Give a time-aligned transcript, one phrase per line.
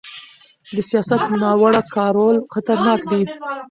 [0.73, 3.21] د سیاست ناوړه کارول خطرناک دي